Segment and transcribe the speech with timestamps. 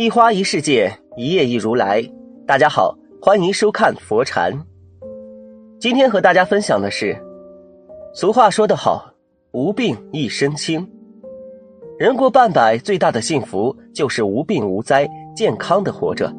[0.00, 2.02] 一花一世界，一叶一如来。
[2.46, 4.50] 大家好，欢迎收看佛禅。
[5.78, 7.14] 今天和大家分享的是，
[8.14, 9.12] 俗话说得好，
[9.52, 10.90] 无病一身轻。
[11.98, 16.34] 人过半百，最大的幸福就是无病无灾，健康的活着。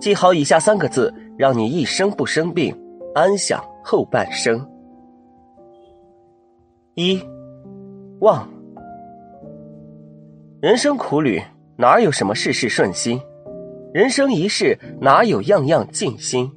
[0.00, 2.72] 记好以下三个字，让你一生不生病，
[3.12, 4.64] 安享后半生。
[6.94, 7.20] 一，
[8.20, 8.48] 旺。
[10.60, 11.42] 人生苦旅。
[11.82, 13.20] 哪有什么事事顺心？
[13.92, 16.48] 人生一世，哪有样样尽心？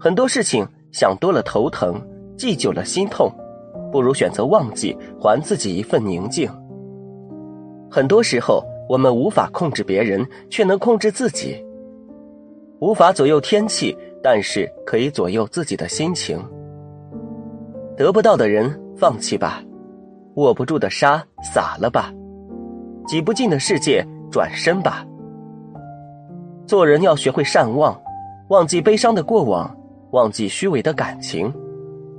[0.00, 2.00] 很多事情想多了头疼，
[2.34, 3.30] 记久了心痛，
[3.92, 6.50] 不如选择忘记，还自己一份宁静。
[7.90, 11.62] 很多时候，我们无法控制别人，却能控制自己。
[12.80, 16.42] 无法左右天气，但是可以左右自己的心情。
[17.94, 19.62] 得不到的人，放弃吧；
[20.36, 22.10] 握不住的沙，撒了吧。
[23.08, 25.02] 挤不进的世界，转身吧。
[26.66, 27.98] 做人要学会善忘，
[28.50, 29.74] 忘记悲伤的过往，
[30.10, 31.50] 忘记虚伪的感情，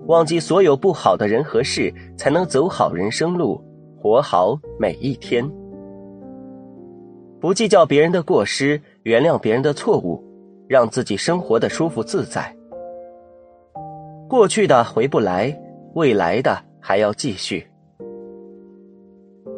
[0.08, 3.64] 忘记所有不好的人和事，才能走好人生路，
[4.02, 5.48] 活好每一天。
[7.40, 10.20] 不计较别人的过失，原谅别人的错误，
[10.68, 12.52] 让自己生活的舒服自在。
[14.28, 15.56] 过去的回不来，
[15.94, 17.64] 未来的还要继续。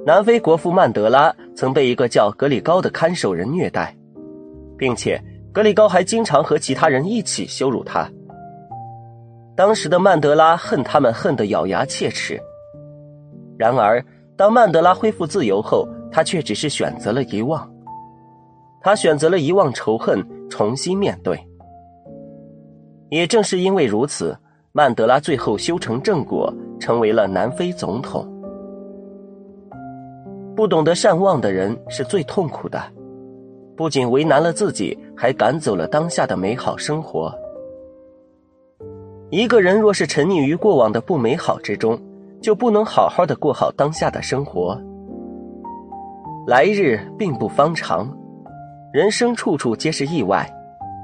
[0.04, 3.96] 南非国父曼德拉曾被一个叫格里高的看守人虐待，
[4.76, 5.22] 并且
[5.54, 8.10] 格里高还经常和其他人一起羞辱他。
[9.56, 12.40] 当时的曼德拉恨他们恨得咬牙切齿。
[13.60, 14.04] 然而，
[14.36, 17.72] 当曼德拉恢复自由后，他却只是选择了遗忘。
[18.82, 21.40] 他选择了遗忘仇恨，重新面对。
[23.10, 24.36] 也正是因为如此，
[24.72, 28.28] 曼德拉最后修成正果，成为了南非总统。
[30.56, 32.82] 不懂得善忘的人是最痛苦的，
[33.76, 37.34] 不仅为难了自己，还赶走了当下的美好生活。
[39.30, 42.00] 一个人若是沉溺于过往的不美好之中，
[42.42, 44.80] 就不能好好的过好当下的生活。
[46.48, 48.12] 来日并不方长，
[48.92, 50.52] 人生处处皆是意外，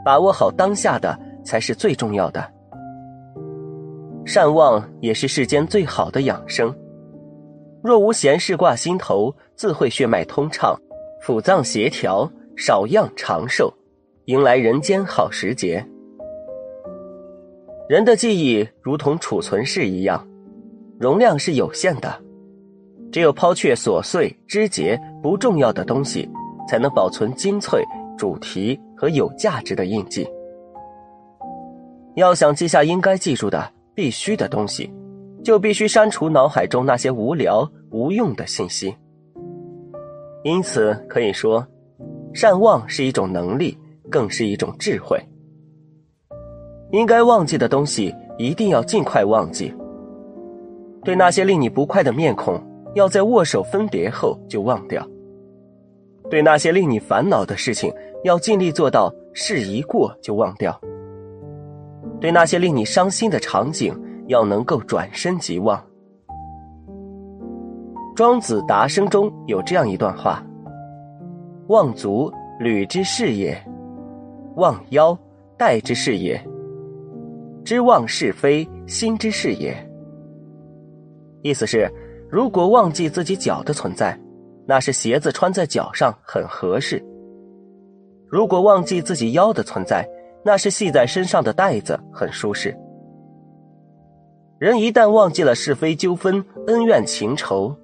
[0.03, 2.45] 把握好当下的才是最重要的。
[4.25, 6.75] 善忘也是世间最好的养生。
[7.83, 10.75] 若无闲事挂心头，自会血脉通畅，
[11.23, 13.73] 腑脏协调，少恙长寿，
[14.25, 15.85] 迎来人间好时节。
[17.87, 20.27] 人的记忆如同储存室一样，
[20.99, 22.21] 容量是有限的，
[23.11, 26.29] 只有抛却琐碎枝节不重要的东西，
[26.67, 27.81] 才能保存精粹
[28.17, 30.27] 主题和有价值的印记。
[32.15, 34.91] 要想记下应该记住的必须的东西。
[35.47, 38.93] 就必须删除脑海中那些无聊无用的信息。
[40.43, 41.65] 因此可以说，
[42.33, 43.77] 善忘是一种能力，
[44.11, 45.17] 更是一种智慧。
[46.91, 49.73] 应该忘记的东西，一定要尽快忘记。
[51.05, 52.61] 对那些令你不快的面孔，
[52.93, 55.01] 要在握手分别后就忘掉。
[56.29, 57.89] 对那些令你烦恼的事情，
[58.25, 60.77] 要尽力做到事一过就忘掉。
[62.19, 63.97] 对那些令你伤心的场景，
[64.27, 65.83] 要能够转身即忘。
[68.15, 70.43] 庄子《达生》中有这样一段话
[71.69, 73.55] ：“忘足，履之事也；
[74.55, 75.17] 忘腰，
[75.57, 76.41] 带之事也。
[77.63, 79.75] 知忘是非，心之事也。”
[81.43, 81.91] 意思是，
[82.29, 84.17] 如果忘记自己脚的存在，
[84.65, 86.97] 那是鞋子穿在脚上很合适；
[88.27, 90.07] 如果忘记自己腰的存在，
[90.43, 92.75] 那是系在身上的带子很舒适。
[94.59, 97.75] 人一旦忘记了是非纠纷、恩怨情仇，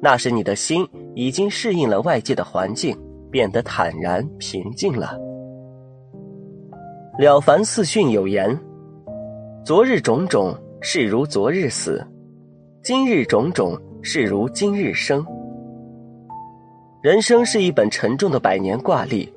[0.00, 2.98] 那时你的心已经适应了外界的环境，
[3.30, 5.18] 变得坦然平静了。
[7.18, 8.58] 了凡四训有言
[9.62, 12.02] ：“昨日种种，是如昨日死；
[12.82, 15.22] 今日种种，是如今日生。”
[17.04, 19.30] 人生是一本沉重的百年挂历，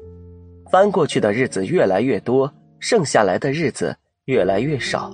[0.72, 2.50] 翻过去的日子越来越多，
[2.80, 3.94] 剩下来的日子
[4.28, 5.12] 越来越少。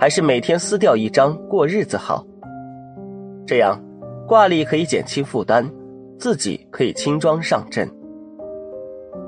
[0.00, 2.24] 还是每天撕掉一张过日子好，
[3.46, 3.78] 这样
[4.26, 5.70] 挂历可以减轻负担，
[6.18, 7.86] 自己可以轻装上阵。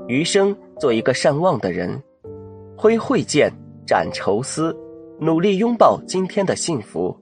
[0.07, 2.01] 余生做一个善忘的人，
[2.75, 3.53] 挥慧剑
[3.85, 4.75] 斩愁丝，
[5.19, 7.15] 努力拥抱今天的幸福。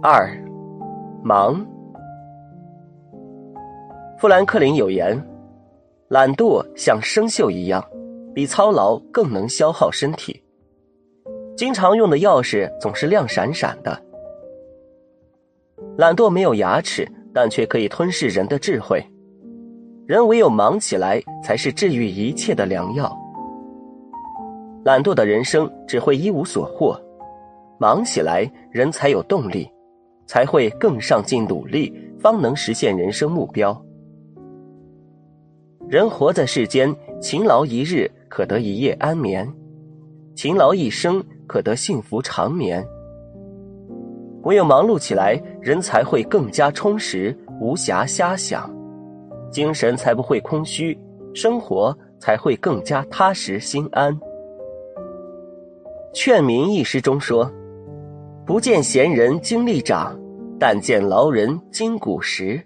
[0.00, 0.30] 二，
[1.24, 1.66] 忙。
[4.16, 5.20] 富兰克林有言
[6.06, 7.84] ：“懒惰像生锈一样，
[8.32, 10.40] 比操劳更能消耗身体。”
[11.58, 14.00] 经常用的钥匙总是亮闪闪的。
[15.96, 19.04] 懒惰没有牙齿，但却可以吞噬人的智慧。
[20.06, 23.12] 人唯有忙起来，才是治愈一切的良药。
[24.84, 26.96] 懒惰的人生只会一无所获，
[27.80, 29.68] 忙起来，人才有动力，
[30.28, 33.76] 才会更上进努力，方能实现人生目标。
[35.88, 39.52] 人活在世间，勤劳一日可得一夜安眠，
[40.36, 42.86] 勤劳一生可得幸福长眠。
[44.44, 48.72] 唯有忙碌起来，人才会更加充实，无暇瞎想。
[49.50, 50.96] 精神才不会空虚，
[51.34, 54.14] 生活才会更加踏实心安。
[56.14, 57.50] 《劝民》一诗中说
[58.46, 60.18] ：“不见贤人精力长，
[60.58, 62.62] 但见劳人筋骨实。”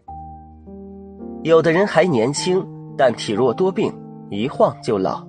[1.43, 2.64] 有的人还年轻，
[2.96, 3.93] 但体弱多病，
[4.31, 5.26] 一晃就老；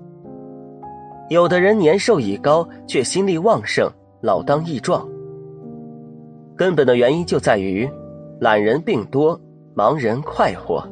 [1.30, 3.90] 有的人年寿已高，却心力旺盛，
[4.22, 5.08] 老当益壮。
[6.56, 7.90] 根本的原因就在于，
[8.40, 9.40] 懒人病多，
[9.74, 10.88] 忙人快活。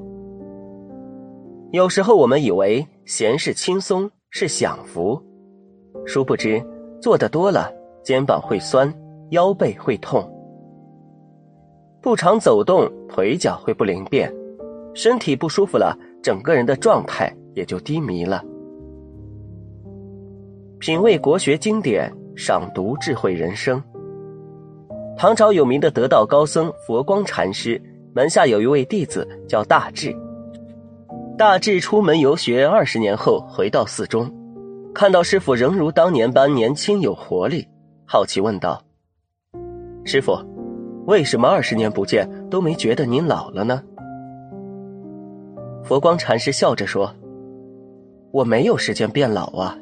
[1.71, 5.21] 有时候我们以为闲是轻松是享福，
[6.05, 6.61] 殊不知
[6.99, 7.71] 做的多了，
[8.03, 8.91] 肩膀会酸，
[9.29, 10.23] 腰背会痛；
[12.01, 14.33] 不常走动，腿脚会不灵便，
[14.93, 18.43] 身体不舒服了，整个人的状态也就低迷了。
[20.81, 23.79] 品味国学经典，赏读智慧人生。
[25.15, 27.79] 唐朝有名的得道高僧佛光禅师
[28.15, 30.11] 门下有一位弟子叫大智。
[31.37, 34.27] 大智出门游学二十年后回到寺中，
[34.91, 37.63] 看到师傅仍如当年般年轻有活力，
[38.07, 38.81] 好奇问道
[40.03, 40.35] ：“师傅，
[41.05, 43.83] 为什么二十年不见都没觉得您老了呢？”
[45.85, 47.13] 佛光禅师笑着说
[48.33, 49.77] ：“我没有时间变老啊。”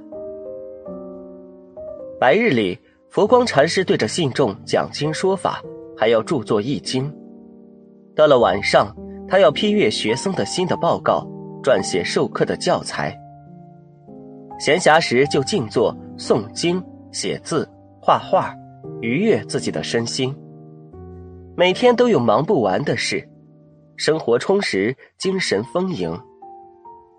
[2.19, 2.77] 白日里，
[3.09, 5.63] 佛光禅师对着信众讲经说法，
[5.97, 7.09] 还要著作译经；
[8.13, 8.93] 到了晚上，
[9.25, 11.25] 他要批阅学僧的新的报告。
[11.61, 13.13] 撰写授课的教材，
[14.59, 16.81] 闲暇时就静坐诵经、
[17.11, 17.69] 写字、
[18.01, 18.55] 画画，
[19.01, 20.33] 愉悦自己的身心。
[21.57, 23.27] 每天都有忙不完的事，
[23.97, 26.17] 生活充实，精神丰盈，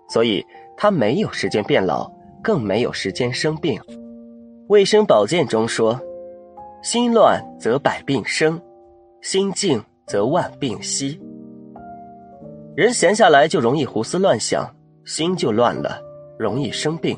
[0.09, 0.43] 所以
[0.75, 2.11] 他没有时间变老，
[2.41, 3.79] 更没有时间生病。
[4.71, 5.99] 卫生保健中说
[6.81, 8.57] ：“心乱则百病生，
[9.21, 11.21] 心静则万病息。”
[12.73, 14.65] 人闲下来就容易胡思乱想，
[15.03, 16.01] 心就乱了，
[16.39, 17.17] 容易生病；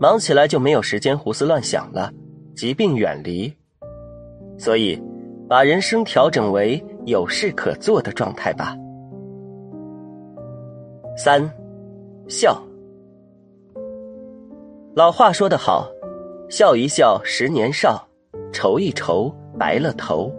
[0.00, 2.10] 忙起来就没有时间胡思乱想了，
[2.56, 3.54] 疾病远离。
[4.56, 4.98] 所以，
[5.46, 8.74] 把人生调整为有事可做的状态吧。
[11.18, 11.46] 三，
[12.28, 12.58] 笑。
[14.94, 15.86] 老话说得好，
[16.50, 18.06] 笑一笑十年少，
[18.52, 20.30] 愁一愁白了头。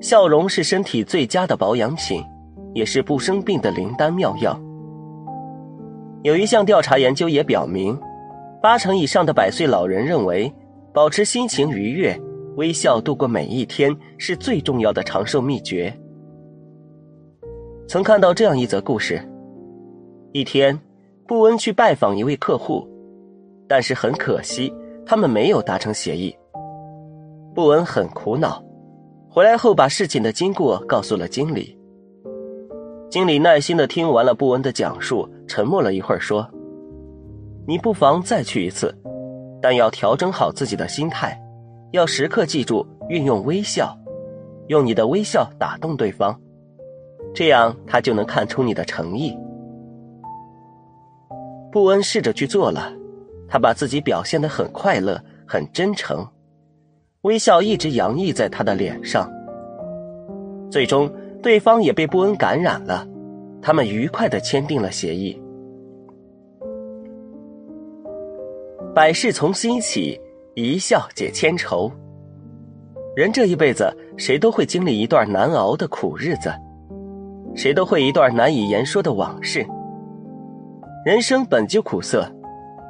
[0.00, 2.22] 笑容是身体最佳的保养品。
[2.74, 4.56] 也是不生病的灵丹妙药。
[6.22, 7.98] 有一项调查研究也表明，
[8.62, 10.52] 八成以上的百岁老人认为，
[10.92, 12.16] 保持心情愉悦、
[12.56, 15.92] 微笑度过每一天是最重要的长寿秘诀。
[17.88, 19.20] 曾看到这样一则故事：
[20.32, 20.78] 一天，
[21.26, 22.86] 布恩去拜访一位客户，
[23.68, 24.72] 但是很可惜，
[25.04, 26.34] 他们没有达成协议。
[27.54, 28.62] 布恩很苦恼，
[29.28, 31.76] 回来后把事情的经过告诉了经理。
[33.10, 36.48] 经理耐心的听完了布恩的讲述，沉默了一会儿，说
[37.66, 38.94] ：“你不妨再去一次，
[39.60, 41.38] 但要调整好自己的心态，
[41.92, 43.96] 要时刻记住运用微笑，
[44.68, 46.38] 用你的微笑打动对方，
[47.34, 49.36] 这样他就能看出你的诚意。”
[51.72, 52.92] 布恩试着去做了，
[53.48, 56.26] 他把自己表现得很快乐、很真诚，
[57.22, 59.28] 微笑一直洋溢在他的脸上，
[60.70, 61.10] 最终。
[61.40, 63.06] 对方也被布恩感染了，
[63.62, 65.40] 他们愉快的签订了协议。
[68.92, 70.20] 百事从心起，
[70.56, 71.88] 一笑解千愁。
[73.14, 76.52] 人这一辈子，谁都会经历一段难熬的苦日子，
[77.54, 79.64] 谁都会一段难以言说的往事。
[81.04, 82.28] 人生本就苦涩，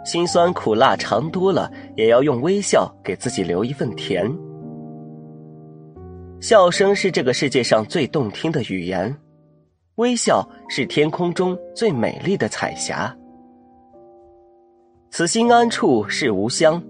[0.08, 4.26] 辛酸苦辣尝多了，也要用微笑给自己留一份甜。
[6.40, 9.14] 笑声是这个世界上最动听的语言，
[9.96, 13.14] 微笑是天空中最美丽的彩霞。
[15.10, 16.82] 此心安处是吾乡，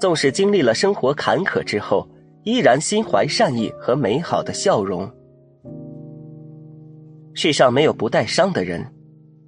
[0.00, 2.08] 纵使经历了生活坎坷之后，
[2.44, 5.10] 依然心怀善意和美好的笑容。
[7.34, 8.80] 世上没有不带伤的人，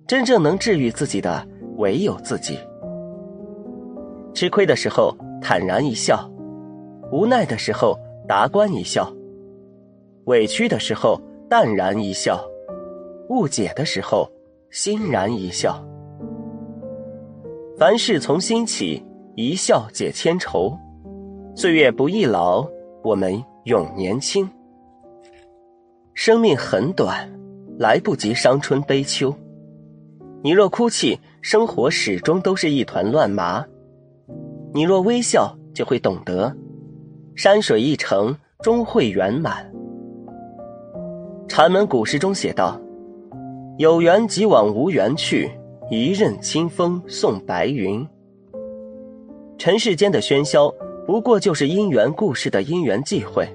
[0.08, 1.46] 真正能治愈自己的
[1.76, 2.58] 唯有自己。
[4.36, 6.30] 吃亏的时候坦然一笑，
[7.10, 9.10] 无奈的时候达观一笑。
[10.26, 12.36] 委屈的时候，淡然一笑；
[13.30, 14.30] 误解的时候，
[14.70, 15.82] 欣然一笑。
[17.78, 19.02] 凡事从心起，
[19.36, 20.76] 一笑解千愁。
[21.54, 22.62] 岁月不易老，
[23.02, 24.46] 我们永年轻。
[26.12, 27.26] 生命很短，
[27.78, 29.34] 来不及伤春悲秋。
[30.42, 33.64] 你若哭泣，生活始终都是一团乱麻；
[34.76, 36.54] 你若微笑，就会懂得，
[37.34, 39.72] 山水一程终会圆满。
[41.48, 42.78] 禅门古诗中写道
[43.80, 45.50] ：“有缘即往无缘去。”
[45.90, 48.06] 一任清风送白云。
[49.56, 50.70] 尘世间的喧嚣，
[51.06, 53.48] 不过就是因缘故事的因缘际会，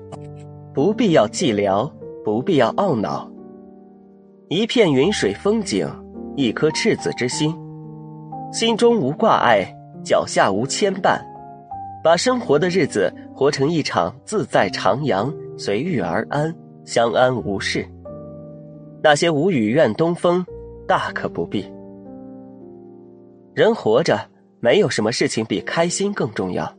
[0.74, 1.88] 不必要寂寥，
[2.25, 3.30] 不必要懊恼。
[4.48, 5.88] 一片云水风景，
[6.36, 7.54] 一颗赤子之心，
[8.51, 9.72] 心中无挂碍，
[10.03, 11.20] 脚下无牵绊，
[12.03, 16.53] 把生活的日子活成一场自在徜徉，随遇而安，
[16.86, 17.86] 相安无事。
[19.03, 20.46] 那些无语怨东风，
[20.88, 21.65] 大可不必。
[23.53, 24.20] 人活着，
[24.60, 26.72] 没有什么事情比开心更重要。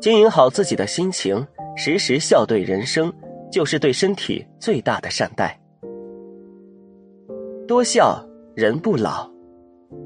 [0.00, 3.12] 经营好自己的心情，时时笑对人生，
[3.50, 5.58] 就是对身体最大的善待。
[7.66, 9.30] 多笑人不老，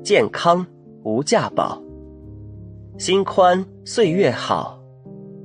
[0.02, 0.66] 健康
[1.04, 1.80] 无价宝。
[2.96, 4.78] 心宽岁月好，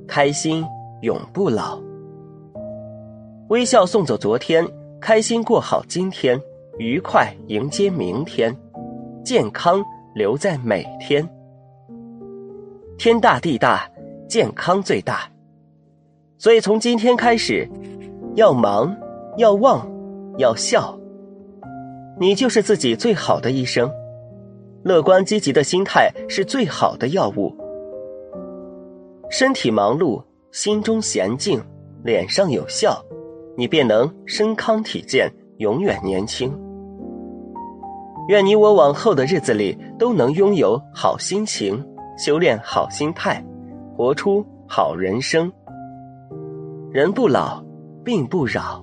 [0.08, 0.64] 开心
[1.02, 1.78] 永不老。
[3.48, 4.66] 微笑送走昨天，
[5.00, 6.40] 开心过好今天，
[6.78, 8.56] 愉快迎接明天。
[9.22, 11.28] 健康留在每天，
[12.96, 13.86] 天大地大，
[14.26, 15.30] 健康最大。
[16.38, 17.68] 所以从今天开始，
[18.34, 18.96] 要忙，
[19.36, 19.86] 要旺，
[20.38, 20.98] 要笑。
[22.18, 23.90] 你就是自己最好的医生。
[24.82, 27.54] 乐观积极的心态是最好的药物。
[29.30, 30.22] 身体忙碌，
[30.52, 31.60] 心中闲静，
[32.02, 33.00] 脸上有笑，
[33.56, 36.50] 你便能身康体健，永远年轻。
[38.28, 41.84] 愿你我往后的日子里都能拥有好心情，
[42.16, 43.44] 修炼好心态，
[43.96, 45.52] 活出好人生。
[46.90, 47.62] 人不老，
[48.02, 48.82] 病不扰。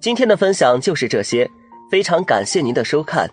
[0.00, 1.48] 今天的分享就是这些，
[1.92, 3.28] 非常感谢您的收看。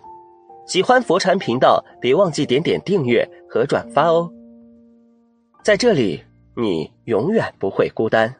[0.66, 4.30] 喜欢佛禅频道，别忘记点点订阅和转发哦。
[5.64, 6.22] 在这里，
[6.54, 8.36] 你永远不会孤单。